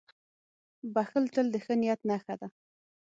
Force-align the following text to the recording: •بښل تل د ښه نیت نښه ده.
•بښل 0.93 1.25
تل 1.35 1.45
د 1.53 1.55
ښه 1.63 1.73
نیت 1.81 2.01
نښه 2.09 2.35
ده. 2.39 2.47